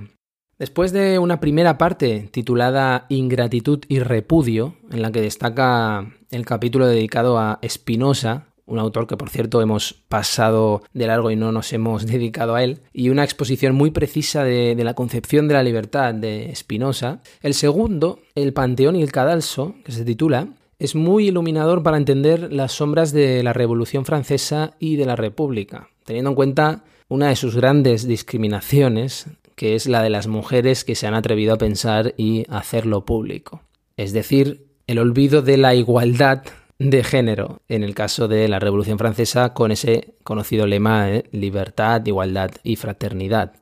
Después 0.57 0.93
de 0.93 1.19
una 1.19 1.41
primera 1.41 1.77
parte 1.77 2.29
titulada 2.31 3.05
Ingratitud 3.09 3.83
y 3.89 3.99
Repudio, 3.99 4.77
en 4.91 5.01
la 5.01 5.11
que 5.11 5.19
destaca 5.19 6.09
el 6.29 6.45
capítulo 6.45 6.87
dedicado 6.87 7.37
a 7.37 7.59
Spinoza, 7.67 8.47
un 8.65 8.79
autor 8.79 9.07
que 9.07 9.17
por 9.17 9.29
cierto 9.29 9.61
hemos 9.61 9.91
pasado 10.07 10.83
de 10.93 11.07
largo 11.07 11.31
y 11.31 11.35
no 11.35 11.51
nos 11.51 11.73
hemos 11.73 12.05
dedicado 12.07 12.55
a 12.55 12.63
él, 12.63 12.79
y 12.93 13.09
una 13.09 13.25
exposición 13.25 13.75
muy 13.75 13.91
precisa 13.91 14.45
de, 14.45 14.81
la 14.81 14.93
concepción 14.93 15.49
de 15.49 15.55
la 15.55 15.63
libertad 15.63 16.13
de 16.13 16.55
Spinoza. 16.55 17.19
El 17.41 17.55
segundo, 17.55 18.21
El 18.35 18.53
Panteón 18.53 18.95
y 18.95 19.03
el 19.03 19.11
Cadalso, 19.11 19.75
que 19.83 19.91
se 19.91 20.05
titula, 20.05 20.47
es 20.79 20.95
muy 20.95 21.27
iluminador 21.27 21.83
para 21.83 21.97
entender 21.97 22.53
las 22.53 22.71
sombras 22.71 23.11
de 23.11 23.43
la 23.43 23.51
Revolución 23.51 24.05
Francesa 24.05 24.75
y 24.79 24.95
de 24.95 25.05
la 25.05 25.17
República, 25.17 25.90
teniendo 26.05 26.31
en 26.31 26.35
cuenta 26.35 26.83
una 27.07 27.29
de 27.29 27.35
sus 27.35 27.55
grandes 27.55 28.07
discriminaciones, 28.07 29.27
que 29.55 29.75
es 29.75 29.87
la 29.87 30.01
de 30.01 30.09
las 30.09 30.27
mujeres 30.27 30.83
que 30.83 30.95
se 30.95 31.07
han 31.07 31.13
atrevido 31.13 31.53
a 31.53 31.57
pensar 31.57 32.13
y 32.17 32.45
hacerlo 32.49 33.05
público. 33.05 33.61
Es 33.97 34.13
decir, 34.13 34.67
el 34.87 34.99
olvido 34.99 35.41
de 35.41 35.57
la 35.57 35.75
igualdad 35.75 36.43
de 36.79 37.03
género, 37.03 37.61
en 37.67 37.83
el 37.83 37.93
caso 37.93 38.27
de 38.27 38.47
la 38.47 38.59
Revolución 38.59 38.97
Francesa, 38.97 39.53
con 39.53 39.71
ese 39.71 40.15
conocido 40.23 40.65
lema 40.65 41.05
de 41.05 41.25
libertad, 41.31 42.05
igualdad 42.05 42.51
y 42.63 42.75
fraternidad. 42.75 43.53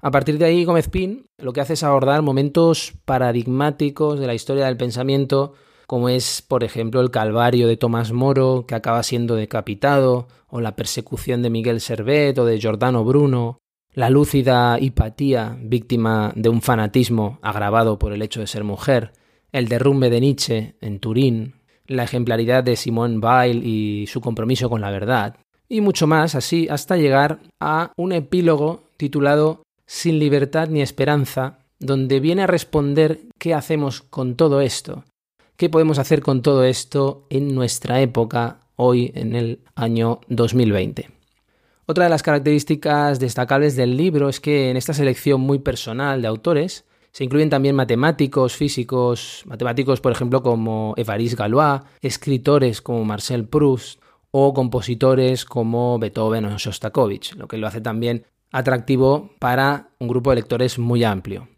A 0.00 0.10
partir 0.10 0.38
de 0.38 0.46
ahí, 0.46 0.64
Gómez 0.64 0.88
Pin 0.88 1.26
lo 1.38 1.52
que 1.52 1.60
hace 1.60 1.74
es 1.74 1.82
abordar 1.82 2.22
momentos 2.22 2.94
paradigmáticos 3.04 4.18
de 4.18 4.26
la 4.26 4.34
historia 4.34 4.66
del 4.66 4.76
pensamiento, 4.76 5.54
como 5.86 6.08
es, 6.08 6.42
por 6.42 6.64
ejemplo, 6.64 7.00
el 7.00 7.10
calvario 7.10 7.68
de 7.68 7.76
Tomás 7.76 8.12
Moro, 8.12 8.64
que 8.66 8.74
acaba 8.74 9.02
siendo 9.02 9.36
decapitado, 9.36 10.28
o 10.48 10.60
la 10.60 10.76
persecución 10.76 11.42
de 11.42 11.50
Miguel 11.50 11.80
Servet 11.80 12.38
o 12.38 12.44
de 12.44 12.58
Giordano 12.58 13.04
Bruno, 13.04 13.58
la 13.92 14.10
lúcida 14.10 14.78
Hipatía, 14.80 15.56
víctima 15.60 16.32
de 16.36 16.48
un 16.48 16.60
fanatismo 16.60 17.38
agravado 17.40 17.98
por 17.98 18.12
el 18.12 18.22
hecho 18.22 18.40
de 18.40 18.46
ser 18.46 18.64
mujer, 18.64 19.12
el 19.52 19.68
derrumbe 19.68 20.10
de 20.10 20.20
Nietzsche 20.20 20.74
en 20.80 21.00
Turín, 21.00 21.54
la 21.86 22.04
ejemplaridad 22.04 22.64
de 22.64 22.76
Simone 22.76 23.18
Weil 23.18 23.64
y 23.64 24.06
su 24.06 24.20
compromiso 24.20 24.68
con 24.68 24.80
la 24.80 24.90
verdad, 24.90 25.36
y 25.68 25.80
mucho 25.80 26.06
más 26.06 26.34
así 26.34 26.68
hasta 26.68 26.96
llegar 26.96 27.40
a 27.60 27.92
un 27.96 28.12
epílogo 28.12 28.84
titulado 28.96 29.62
Sin 29.86 30.18
libertad 30.18 30.68
ni 30.68 30.82
esperanza, 30.82 31.60
donde 31.78 32.20
viene 32.20 32.42
a 32.42 32.46
responder 32.46 33.20
qué 33.38 33.54
hacemos 33.54 34.02
con 34.02 34.36
todo 34.36 34.60
esto, 34.60 35.04
¿Qué 35.56 35.70
podemos 35.70 35.98
hacer 35.98 36.20
con 36.20 36.42
todo 36.42 36.64
esto 36.64 37.24
en 37.30 37.54
nuestra 37.54 38.02
época, 38.02 38.60
hoy 38.76 39.10
en 39.14 39.34
el 39.34 39.60
año 39.74 40.20
2020? 40.28 41.08
Otra 41.86 42.04
de 42.04 42.10
las 42.10 42.22
características 42.22 43.18
destacables 43.20 43.74
del 43.74 43.96
libro 43.96 44.28
es 44.28 44.38
que 44.38 44.68
en 44.68 44.76
esta 44.76 44.92
selección 44.92 45.40
muy 45.40 45.58
personal 45.58 46.20
de 46.20 46.28
autores 46.28 46.84
se 47.10 47.24
incluyen 47.24 47.48
también 47.48 47.74
matemáticos, 47.74 48.54
físicos, 48.54 49.44
matemáticos 49.46 50.02
por 50.02 50.12
ejemplo 50.12 50.42
como 50.42 50.92
Évariste 50.98 51.36
Galois, 51.36 51.80
escritores 52.02 52.82
como 52.82 53.06
Marcel 53.06 53.48
Proust 53.48 53.98
o 54.32 54.52
compositores 54.52 55.46
como 55.46 55.98
Beethoven 55.98 56.44
o 56.44 56.58
Shostakovich, 56.58 57.34
lo 57.34 57.48
que 57.48 57.56
lo 57.56 57.66
hace 57.66 57.80
también 57.80 58.26
atractivo 58.52 59.30
para 59.38 59.88
un 60.00 60.08
grupo 60.08 60.28
de 60.30 60.36
lectores 60.36 60.78
muy 60.78 61.02
amplio. 61.02 61.48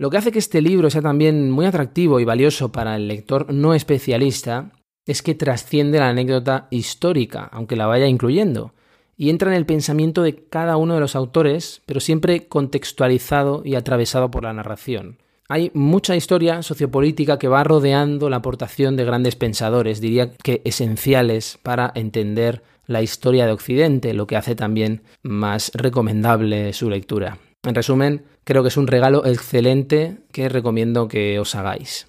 Lo 0.00 0.08
que 0.08 0.16
hace 0.16 0.32
que 0.32 0.38
este 0.38 0.62
libro 0.62 0.88
sea 0.88 1.02
también 1.02 1.50
muy 1.50 1.66
atractivo 1.66 2.20
y 2.20 2.24
valioso 2.24 2.72
para 2.72 2.96
el 2.96 3.06
lector 3.06 3.52
no 3.52 3.74
especialista 3.74 4.72
es 5.04 5.20
que 5.20 5.34
trasciende 5.34 5.98
la 5.98 6.08
anécdota 6.08 6.68
histórica, 6.70 7.50
aunque 7.52 7.76
la 7.76 7.84
vaya 7.86 8.06
incluyendo 8.06 8.72
y 9.18 9.28
entra 9.28 9.50
en 9.50 9.58
el 9.58 9.66
pensamiento 9.66 10.22
de 10.22 10.36
cada 10.48 10.78
uno 10.78 10.94
de 10.94 11.00
los 11.00 11.16
autores, 11.16 11.82
pero 11.84 12.00
siempre 12.00 12.48
contextualizado 12.48 13.60
y 13.62 13.74
atravesado 13.74 14.30
por 14.30 14.44
la 14.44 14.54
narración. 14.54 15.18
Hay 15.50 15.70
mucha 15.74 16.16
historia 16.16 16.62
sociopolítica 16.62 17.38
que 17.38 17.48
va 17.48 17.62
rodeando 17.62 18.30
la 18.30 18.36
aportación 18.36 18.96
de 18.96 19.04
grandes 19.04 19.36
pensadores, 19.36 20.00
diría 20.00 20.32
que 20.32 20.62
esenciales 20.64 21.58
para 21.62 21.92
entender 21.94 22.62
la 22.86 23.02
historia 23.02 23.44
de 23.44 23.52
Occidente, 23.52 24.14
lo 24.14 24.26
que 24.26 24.36
hace 24.36 24.54
también 24.54 25.02
más 25.22 25.70
recomendable 25.74 26.72
su 26.72 26.88
lectura. 26.88 27.36
En 27.62 27.74
resumen, 27.74 28.24
creo 28.50 28.64
que 28.64 28.68
es 28.70 28.76
un 28.76 28.88
regalo 28.88 29.24
excelente 29.26 30.16
que 30.32 30.48
recomiendo 30.48 31.06
que 31.06 31.38
os 31.38 31.54
hagáis. 31.54 32.08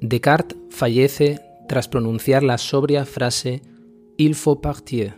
Descartes 0.00 0.56
fallece 0.70 1.40
tras 1.68 1.88
pronunciar 1.88 2.44
la 2.44 2.56
sobria 2.56 3.04
frase 3.04 3.62
Il 4.16 4.36
faut 4.36 4.60
partir, 4.60 5.14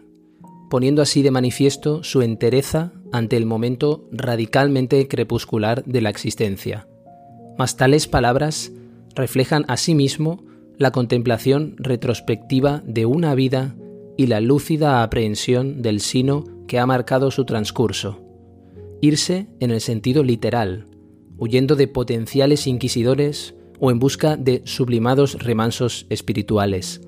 poniendo 0.70 1.02
así 1.02 1.20
de 1.20 1.30
manifiesto 1.30 2.02
su 2.02 2.22
entereza 2.22 2.92
ante 3.12 3.36
el 3.36 3.44
momento 3.44 4.08
radicalmente 4.10 5.06
crepuscular 5.06 5.84
de 5.84 6.00
la 6.00 6.08
existencia. 6.08 6.88
Mas 7.58 7.76
tales 7.76 8.08
palabras 8.08 8.72
reflejan 9.14 9.66
asimismo 9.68 10.53
la 10.78 10.90
contemplación 10.90 11.76
retrospectiva 11.78 12.82
de 12.86 13.06
una 13.06 13.34
vida 13.34 13.76
y 14.16 14.26
la 14.26 14.40
lúcida 14.40 15.02
aprehensión 15.02 15.82
del 15.82 16.00
sino 16.00 16.44
que 16.66 16.78
ha 16.78 16.86
marcado 16.86 17.30
su 17.30 17.44
transcurso. 17.44 18.20
Irse 19.00 19.48
en 19.60 19.70
el 19.70 19.80
sentido 19.80 20.22
literal, 20.22 20.86
huyendo 21.36 21.76
de 21.76 21.88
potenciales 21.88 22.66
inquisidores 22.66 23.54
o 23.80 23.90
en 23.90 23.98
busca 23.98 24.36
de 24.36 24.62
sublimados 24.64 25.42
remansos 25.42 26.06
espirituales. 26.08 27.00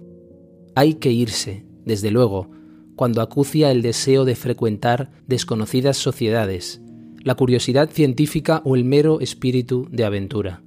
Hay 0.74 0.94
que 0.94 1.10
irse, 1.12 1.64
desde 1.84 2.10
luego, 2.10 2.50
cuando 2.96 3.22
acucia 3.22 3.70
el 3.70 3.82
deseo 3.82 4.24
de 4.24 4.34
frecuentar 4.34 5.10
desconocidas 5.26 5.96
sociedades, 5.96 6.80
la 7.22 7.34
curiosidad 7.34 7.90
científica 7.90 8.62
o 8.64 8.76
el 8.76 8.84
mero 8.84 9.20
espíritu 9.20 9.88
de 9.90 10.04
aventura. 10.04 10.62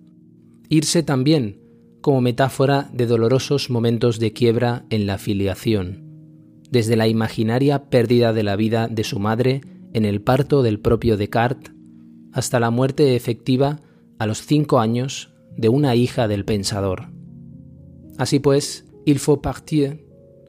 Irse 0.68 1.04
también 1.04 1.60
como 2.02 2.22
metáfora 2.22 2.90
de 2.94 3.06
dolorosos 3.06 3.70
momentos 3.70 4.20
de 4.20 4.34
quiebra 4.34 4.86
en 4.90 5.06
la 5.06 5.18
filiación, 5.18 6.04
desde 6.70 6.96
la 6.96 7.08
imaginaria 7.08 7.90
pérdida 7.90 8.34
de 8.34 8.44
la 8.44 8.56
vida 8.56 8.88
de 8.88 9.04
su 9.04 9.20
madre 9.20 9.62
en 9.94 10.06
el 10.06 10.22
parto 10.22 10.64
del 10.64 10.80
propio 10.80 11.18
Descartes 11.18 11.74
hasta 12.32 12.60
la 12.60 12.70
muerte 12.70 13.16
efectiva 13.16 13.80
a 14.20 14.28
los 14.28 14.46
cinco 14.46 14.80
años 14.80 15.34
de 15.58 15.70
una 15.70 15.96
hija 15.96 16.28
del 16.28 16.46
pensador. 16.46 17.10
Así 18.18 18.40
pues, 18.40 18.86
il 19.06 19.20
faut 19.20 19.42
partir, 19.42 20.06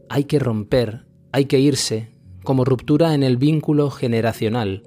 hay 0.08 0.24
que 0.24 0.38
romper, 0.38 1.06
hay 1.32 1.46
que 1.46 1.60
irse, 1.60 2.10
como 2.42 2.64
ruptura 2.64 3.14
en 3.14 3.22
el 3.22 3.36
vínculo 3.36 3.90
generacional, 3.90 4.82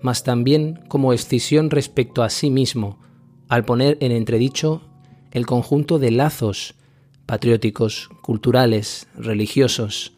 mas 0.00 0.22
también 0.22 0.80
como 0.88 1.12
escisión 1.12 1.70
respecto 1.70 2.22
a 2.22 2.30
sí 2.30 2.50
mismo, 2.50 3.00
al 3.48 3.64
poner 3.64 3.98
en 4.00 4.12
entredicho 4.12 4.87
el 5.32 5.46
conjunto 5.46 5.98
de 5.98 6.10
lazos 6.10 6.74
patrióticos, 7.28 8.08
culturales, 8.22 9.06
religiosos, 9.14 10.14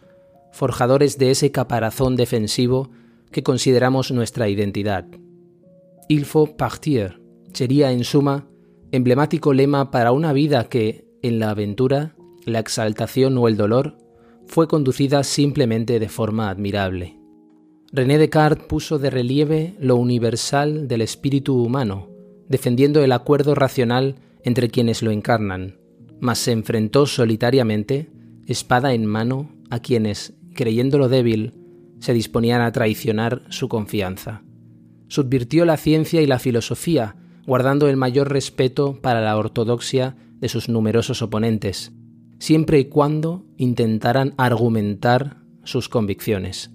forjadores 0.53 1.19
de 1.19 1.33
ese 1.33 1.51
caparazón 1.51 2.15
defensivo 2.15 2.91
que 3.33 3.43
consideramos 3.43 4.13
nuestra 4.13 4.49
identidad. 4.49 5.07
Il 6.09 6.25
faut 6.25 6.51
partir 6.57 7.21
sería, 7.53 7.91
en 7.91 8.05
suma, 8.05 8.47
emblemático 8.93 9.53
lema 9.53 9.91
para 9.91 10.13
una 10.13 10.33
vida 10.33 10.69
que, 10.69 11.05
en 11.23 11.41
la 11.41 11.51
aventura, 11.51 12.15
la 12.45 12.61
exaltación 12.61 13.37
o 13.39 13.49
el 13.49 13.57
dolor, 13.57 13.99
fue 14.47 14.69
conducida 14.69 15.25
simplemente 15.25 15.99
de 15.99 16.09
forma 16.09 16.49
admirable. 16.49 17.19
René 17.93 18.19
Descartes 18.19 18.67
puso 18.67 19.01
de 19.01 19.11
relieve 19.11 19.75
lo 19.81 19.97
universal 19.97 20.87
del 20.87 21.01
espíritu 21.03 21.61
humano, 21.61 22.09
defendiendo 22.49 23.03
el 23.03 23.11
acuerdo 23.11 23.57
racional 23.57 24.15
entre 24.45 24.69
quienes 24.69 25.03
lo 25.03 25.11
encarnan, 25.11 25.79
mas 26.21 26.39
se 26.39 26.53
enfrentó 26.53 27.07
solitariamente, 27.07 28.11
espada 28.47 28.95
en 28.95 29.07
mano, 29.07 29.51
a 29.71 29.81
quienes, 29.81 30.35
creyéndolo 30.55 31.09
débil, 31.09 31.55
se 32.01 32.13
disponían 32.13 32.61
a 32.61 32.73
traicionar 32.73 33.43
su 33.49 33.69
confianza. 33.69 34.43
Subvirtió 35.09 35.65
la 35.65 35.77
ciencia 35.77 36.23
y 36.23 36.27
la 36.27 36.39
filosofía, 36.39 37.17
guardando 37.47 37.89
el 37.89 37.97
mayor 37.97 38.31
respeto 38.31 39.01
para 39.01 39.21
la 39.21 39.37
ortodoxia 39.37 40.17
de 40.39 40.49
sus 40.49 40.69
numerosos 40.69 41.23
oponentes, 41.23 41.93
siempre 42.39 42.79
y 42.79 42.87
cuando 42.87 43.45
intentaran 43.57 44.35
argumentar 44.37 45.39
sus 45.65 45.89
convicciones. 45.89 46.71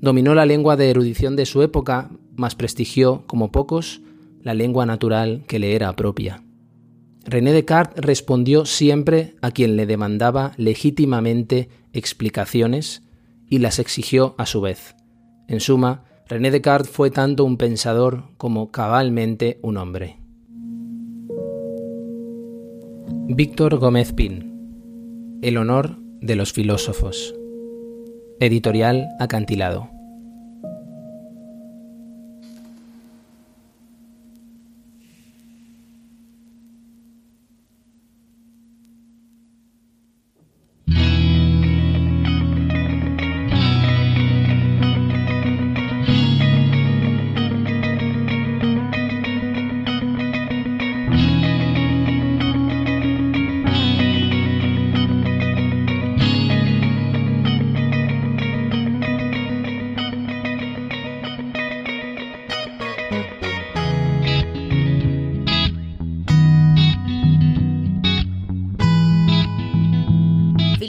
Dominó 0.00 0.34
la 0.34 0.46
lengua 0.46 0.76
de 0.76 0.90
erudición 0.90 1.36
de 1.36 1.46
su 1.46 1.62
época, 1.62 2.10
mas 2.36 2.54
prestigió, 2.54 3.24
como 3.26 3.50
pocos, 3.50 4.00
la 4.42 4.54
lengua 4.54 4.86
natural 4.86 5.44
que 5.46 5.58
le 5.58 5.74
era 5.74 5.94
propia. 5.94 6.42
René 7.24 7.52
Descartes 7.52 8.04
respondió 8.04 8.64
siempre 8.64 9.34
a 9.42 9.50
quien 9.50 9.76
le 9.76 9.86
demandaba 9.86 10.52
legítimamente 10.56 11.68
explicaciones 11.92 13.02
y 13.48 13.58
las 13.58 13.78
exigió 13.78 14.34
a 14.38 14.46
su 14.46 14.60
vez. 14.60 14.96
En 15.46 15.60
suma, 15.60 16.04
René 16.28 16.50
Descartes 16.50 16.90
fue 16.90 17.10
tanto 17.10 17.44
un 17.44 17.56
pensador 17.56 18.24
como 18.36 18.70
cabalmente 18.70 19.58
un 19.62 19.76
hombre. 19.76 20.18
Víctor 23.30 23.78
Gómez 23.78 24.12
Pin 24.12 25.38
El 25.42 25.58
honor 25.58 25.98
de 26.20 26.34
los 26.34 26.52
filósofos 26.52 27.34
Editorial 28.40 29.08
Acantilado 29.20 29.97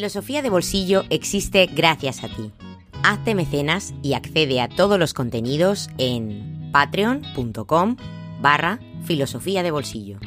Filosofía 0.10 0.42
de 0.42 0.50
Bolsillo 0.50 1.04
existe 1.12 1.68
gracias 1.68 2.24
a 2.24 2.30
ti. 2.30 2.52
Hazte 3.04 3.36
mecenas 3.36 3.94
y 4.02 4.14
accede 4.14 4.60
a 4.60 4.68
todos 4.68 4.98
los 4.98 5.14
contenidos 5.14 5.88
en 6.00 6.72
patreon.com 6.72 7.96
barra 8.42 8.80
filosofía 9.04 9.62
de 9.62 9.70
bolsillo. 9.70 10.18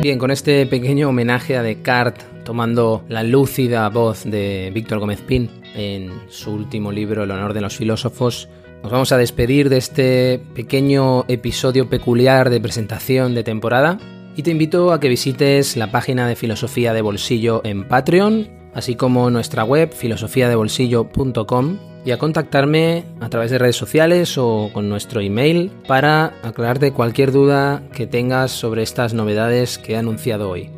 Bien, 0.00 0.18
con 0.18 0.30
este 0.30 0.64
pequeño 0.64 1.10
homenaje 1.10 1.58
a 1.58 1.62
Descartes, 1.62 2.24
tomando 2.42 3.04
la 3.10 3.22
lúcida 3.22 3.86
voz 3.90 4.24
de 4.24 4.70
Víctor 4.72 4.98
Gómez 4.98 5.20
Pin 5.20 5.50
en 5.74 6.10
su 6.30 6.52
último 6.52 6.90
libro 6.90 7.24
El 7.24 7.30
honor 7.32 7.52
de 7.52 7.60
los 7.60 7.76
filósofos, 7.76 8.48
nos 8.86 8.92
vamos 8.92 9.10
a 9.10 9.18
despedir 9.18 9.68
de 9.68 9.78
este 9.78 10.40
pequeño 10.54 11.24
episodio 11.26 11.90
peculiar 11.90 12.50
de 12.50 12.60
presentación 12.60 13.34
de 13.34 13.42
temporada. 13.42 13.98
Y 14.36 14.44
te 14.44 14.52
invito 14.52 14.92
a 14.92 15.00
que 15.00 15.08
visites 15.08 15.76
la 15.76 15.90
página 15.90 16.28
de 16.28 16.36
Filosofía 16.36 16.92
de 16.92 17.02
Bolsillo 17.02 17.62
en 17.64 17.88
Patreon, 17.88 18.48
así 18.74 18.94
como 18.94 19.28
nuestra 19.28 19.64
web 19.64 19.92
filosofiadebolsillo.com 19.92 21.78
y 22.04 22.12
a 22.12 22.18
contactarme 22.18 23.04
a 23.18 23.28
través 23.28 23.50
de 23.50 23.58
redes 23.58 23.74
sociales 23.74 24.38
o 24.38 24.70
con 24.72 24.88
nuestro 24.88 25.20
email 25.20 25.72
para 25.88 26.34
aclararte 26.44 26.92
cualquier 26.92 27.32
duda 27.32 27.82
que 27.92 28.06
tengas 28.06 28.52
sobre 28.52 28.84
estas 28.84 29.14
novedades 29.14 29.78
que 29.78 29.94
he 29.94 29.96
anunciado 29.96 30.48
hoy. 30.48 30.70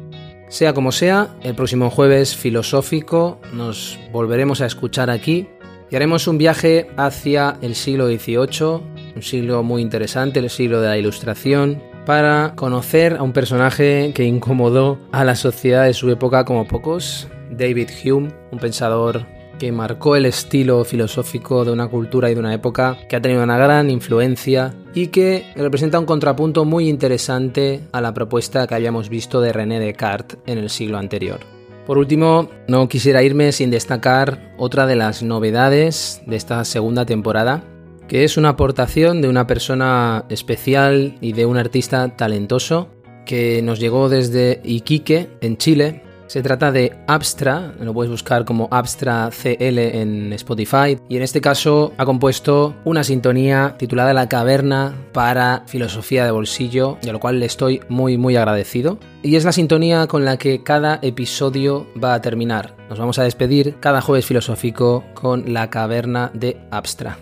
Sea 0.49 0.73
como 0.73 0.93
sea, 0.93 1.37
el 1.43 1.55
próximo 1.55 1.91
jueves 1.91 2.35
filosófico 2.35 3.39
nos 3.53 3.99
volveremos 4.13 4.63
a 4.63 4.67
escuchar 4.67 5.11
aquí 5.11 5.47
y 5.91 5.97
haremos 5.97 6.27
un 6.29 6.39
viaje 6.39 6.91
hacia 6.97 7.57
el 7.63 7.75
siglo 7.75 8.07
XVIII, 8.07 8.83
un 9.17 9.23
siglo 9.23 9.63
muy 9.63 9.83
interesante, 9.83 10.41
el 10.41 10.51
siglo 10.51 10.81
de 10.81 10.89
la 10.89 10.99
Ilustración, 10.99 11.83
para 12.07 12.53
conocer 12.55 13.17
a 13.19 13.23
un 13.23 13.33
personaje 13.33 14.13
que 14.15 14.25
incomodó 14.25 14.99
a 15.13 15.25
la 15.25 15.37
sociedad 15.37 15.85
de 15.85 15.95
su 15.95 16.11
época 16.11 16.45
como 16.45 16.67
pocos, 16.67 17.29
David 17.51 17.91
Hume, 18.05 18.33
un 18.51 18.59
pensador 18.59 19.27
que 19.59 19.73
marcó 19.73 20.17
el 20.17 20.25
estilo 20.25 20.85
filosófico 20.85 21.65
de 21.65 21.73
una 21.73 21.89
cultura 21.89 22.31
y 22.31 22.35
de 22.35 22.41
una 22.41 22.55
época 22.55 22.97
que 23.09 23.17
ha 23.17 23.21
tenido 23.21 23.43
una 23.43 23.59
gran 23.59 23.91
influencia 23.91 24.73
y 24.95 25.09
que 25.09 25.45
representa 25.57 25.99
un 25.99 26.07
contrapunto 26.07 26.65
muy 26.65 26.89
interesante 26.89 27.81
a 27.93 28.01
la 28.01 28.15
propuesta 28.15 28.67
que 28.67 28.75
habíamos 28.75 29.09
visto 29.09 29.41
de 29.41 29.53
René 29.53 29.81
Descartes 29.81 30.39
en 30.47 30.59
el 30.59 30.71
siglo 30.71 30.99
anterior. 30.99 31.58
Por 31.89 31.97
último, 31.97 32.51
no 32.69 32.87
quisiera 32.87 33.23
irme 33.23 33.51
sin 33.51 33.71
destacar 33.71 34.53
otra 34.59 34.87
de 34.87 34.95
las 34.95 35.23
novedades 35.23 36.21
de 36.27 36.37
esta 36.37 36.63
segunda 36.67 37.07
temporada, 37.07 37.65
que 38.09 38.25
es 38.25 38.37
una 38.37 38.51
aportación 38.51 39.23
de 39.23 39.29
una 39.31 39.47
persona 39.47 40.27
especial 40.29 41.17
y 41.23 41.33
de 41.33 41.47
un 41.47 41.57
artista 41.57 42.15
talentoso 42.15 42.91
que 43.25 43.63
nos 43.63 43.81
llegó 43.81 44.11
desde 44.11 44.61
Iquique, 44.65 45.31
en 45.41 45.57
Chile, 45.57 46.03
se 46.29 46.43
trata 46.43 46.71
de 46.71 46.93
Abstra, 47.07 47.75
lo 47.81 47.93
puedes 47.95 48.11
buscar 48.11 48.45
como 48.45 48.69
Abstra 48.71 49.31
CL 49.31 49.79
en 49.79 50.33
Spotify, 50.35 50.99
y 51.09 51.17
en 51.17 51.23
este 51.23 51.41
caso 51.41 51.93
ha 51.97 52.05
compuesto 52.05 52.77
una 52.85 53.03
sintonía 53.03 53.75
titulada 53.79 54.13
La 54.13 54.29
Caverna 54.29 54.95
para 55.13 55.65
Filosofía 55.67 56.25
de 56.25 56.31
Bolsillo, 56.31 56.99
de 57.03 57.13
lo 57.13 57.19
cual 57.19 57.41
le 57.41 57.47
estoy 57.47 57.81
muy 57.89 58.19
muy 58.19 58.37
agradecido. 58.37 58.99
Y 59.23 59.37
es 59.37 59.45
la 59.45 59.53
sintonía 59.53 60.07
con 60.07 60.25
la 60.25 60.37
que 60.37 60.63
cada 60.63 60.99
episodio 61.03 61.87
va 62.03 62.15
a 62.15 62.21
terminar. 62.21 62.77
Nos 62.91 62.99
vamos 62.99 63.19
a 63.19 63.25
despedir 63.25 63.77
cada 63.81 64.01
jueves 64.01 64.27
filosófico 64.27 65.05
con 65.15 65.53
La 65.53 65.71
Caverna 65.71 66.31
de 66.35 66.61
Abstra. 66.71 67.19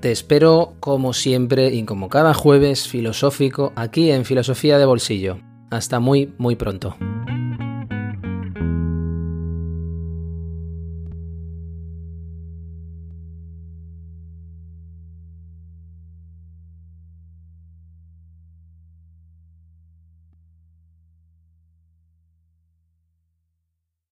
Te 0.00 0.12
espero 0.12 0.74
como 0.80 1.14
siempre 1.14 1.68
y 1.68 1.82
como 1.84 2.10
cada 2.10 2.34
jueves 2.34 2.86
filosófico 2.86 3.72
aquí 3.74 4.10
en 4.10 4.26
Filosofía 4.26 4.78
de 4.78 4.84
Bolsillo. 4.84 5.38
Hasta 5.70 5.98
muy 5.98 6.34
muy 6.36 6.56
pronto. 6.56 6.94